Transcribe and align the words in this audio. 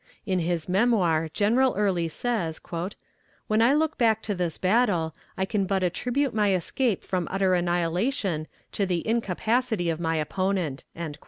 In 0.25 0.39
his 0.39 0.67
memoir 0.67 1.29
General 1.31 1.75
Early 1.77 2.07
says: 2.07 2.59
"When 3.45 3.61
I 3.61 3.75
look 3.75 3.99
back 3.99 4.23
to 4.23 4.33
this 4.33 4.57
battle, 4.57 5.13
I 5.37 5.45
can 5.45 5.67
but 5.67 5.83
attribute 5.83 6.33
my 6.33 6.55
escape 6.55 7.03
from 7.03 7.27
utter 7.29 7.53
annihilation 7.53 8.47
to 8.71 8.87
the 8.87 9.07
incapacity 9.07 9.91
of 9.91 9.99
my 9.99 10.15
opponent." 10.15 10.85